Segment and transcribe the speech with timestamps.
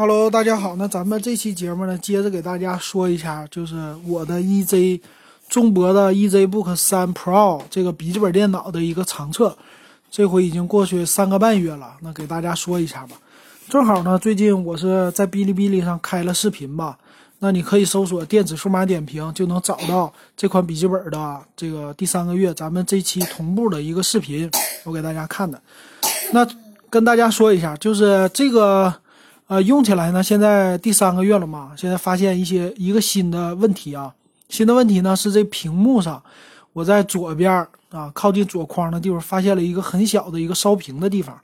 [0.00, 0.76] Hello，大家好。
[0.76, 4.98] 那咱们这期节目呢，接着给大家说一下，就是我的 EZ
[5.46, 9.54] 中博的 EZBook 3 Pro 这个笔记本电脑的一个长测。
[10.10, 13.16] 这回已经过去三个半月了，那给大家说一下吧。
[13.68, 16.96] 正好呢，最近我是在哔哩哔哩上开了视频吧，
[17.40, 24.50] 那你可以搜索“电子数码点评”，就能找到这款笔记本的这个第三个月咱们这期同步的一个视频，
[24.84, 25.60] 我给大家看的。
[26.32, 26.48] 那
[26.88, 28.94] 跟大家说一下，就是这个。
[29.50, 34.14] 呃，用起来呢，现在第三个月了嘛，现在发现一些一个新的问题啊，
[34.48, 36.22] 新的问题呢是这屏幕上，
[36.72, 41.36] 我在左边啊，靠近左框的地方发现了一个很小的一个烧屏的地方，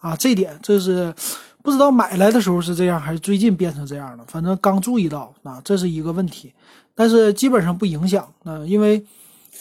[0.00, 1.12] 啊，这点这是
[1.60, 6.52] 不知道买来的时候是这样，还是最近变成这样了，反正刚注意到啊，这是一个问题，
[6.94, 9.04] 但是基本上不影响，啊，因为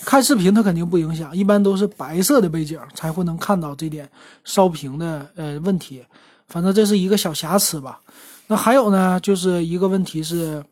[0.05, 4.07] 看视频它肯定不影响，一般都是白色的背景才会能看到这点
[4.43, 6.03] 烧屏的呃问题。
[6.47, 7.99] 反正这是一个小瑕疵吧，
[8.47, 10.63] 那还有呢，就是一个问题是，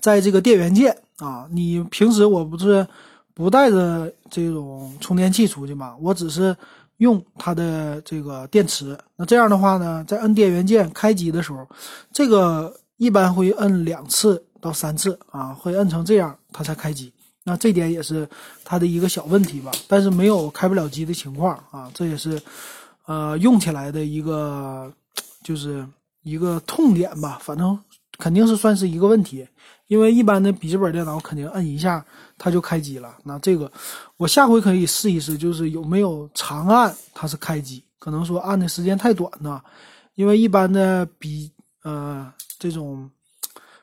[0.00, 2.86] 在这个电源键啊，你平时我不是
[3.34, 6.56] 不带着这种充电器出去嘛，我只是
[6.96, 8.98] 用它的这个电池。
[9.16, 11.68] 那这样的话呢，在摁电源键开机的时候，
[12.10, 17.12] 这个一般会摁两次到三次啊，会摁成这样它才开机。
[17.44, 18.26] 那这点也是
[18.64, 22.40] 它的一个小问题吧，但是没有开不了机的情况啊，这也是。
[23.06, 24.92] 呃，用起来的一个
[25.42, 25.86] 就是
[26.22, 27.78] 一个痛点吧，反正
[28.18, 29.46] 肯定是算是一个问题，
[29.88, 32.04] 因为一般的笔记本电脑肯定摁一下
[32.38, 33.16] 它就开机了。
[33.24, 33.70] 那这个
[34.16, 39.60] 我下回可以试一试，就是有没有长按它是开机，可能说按的时间太短呢，
[40.14, 41.50] 因为一般的笔
[41.82, 43.10] 呃这种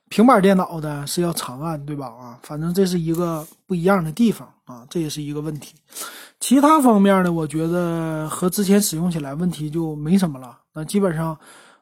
[0.10, 2.08] 平板电脑的是要长按，对吧？
[2.08, 5.76] 啊，反正这是一个不一样的地方啊，这也是一个问题。
[6.40, 10.58] 其他方面呢，我觉得和之前使用起来问题就没什么了。
[10.74, 11.38] 那基本上，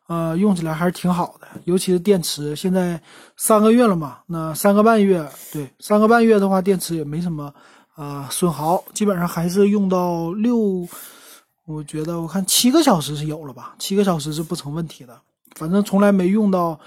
[0.08, 1.48] 呃，用起来还是挺好的。
[1.66, 3.02] 尤其是电池，现在
[3.38, 7.53] 三个月了嘛，那三个半月，对，三个半月的话，电池也没什么
[7.95, 10.87] 啊损耗，基本上还是用到六，
[11.66, 15.17] 我觉得我看七个小时是有了吧，七个小时是不成问题的。
[15.55, 16.80] 反正从来没用到，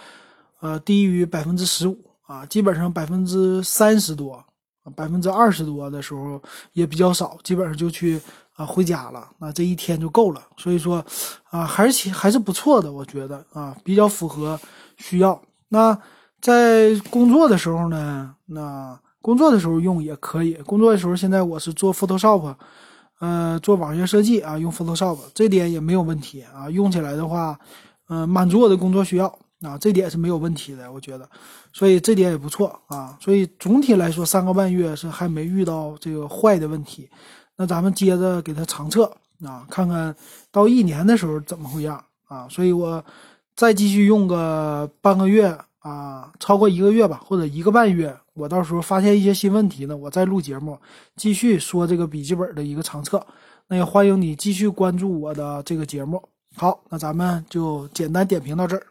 [0.61, 4.45] 呃，低于百分之十五啊，基本上百分之三十多。
[4.97, 8.21] 百分之二十多的时候也比较少，基本上就去
[8.57, 10.43] 啊回家了，那这一天就够了。
[10.57, 11.05] 所以说，
[11.51, 14.59] 啊还是还是不错的，我觉得啊比较符合
[14.97, 15.41] 需要。
[15.69, 15.97] 那
[16.41, 20.55] 在工作的时候呢，那工作的时候用也可以。
[20.55, 22.57] 工作的时候，现在我是做 Photoshop，
[23.21, 26.69] 呃做网页设计啊，用 Photoshop 这点也没有问题啊。
[26.71, 27.57] 用起来的话，
[28.09, 29.39] 嗯满足我的工作需要。
[29.63, 31.29] 啊，这点是没有问题的，我觉得，
[31.73, 33.19] 所以这点也不错啊。
[33.21, 37.09] 所以总体来说，三个半月是还没遇到这个坏的问题。
[37.57, 39.05] 那咱们接着给它长测
[39.45, 40.17] 啊，看看
[40.51, 42.49] 到一年的时候怎么会样啊。
[42.49, 43.05] 所以我
[43.55, 50.79] 再继续用个半个月啊，超过一个月吧，或者一个半月，我到时候发现一些新问题呢，我再录节目
[51.17, 53.23] 继续说这个笔记本的一个长测。
[53.69, 56.23] 那也欢迎你继续关注我的这个节目。
[56.57, 58.87] 好，那咱们就简单点评到这儿。